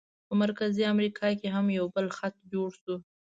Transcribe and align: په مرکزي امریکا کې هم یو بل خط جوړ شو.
په 0.27 0.33
مرکزي 0.43 0.83
امریکا 0.93 1.27
کې 1.39 1.47
هم 1.55 1.65
یو 1.77 1.85
بل 1.95 2.07
خط 2.17 2.35
جوړ 2.53 2.69
شو. 2.81 2.95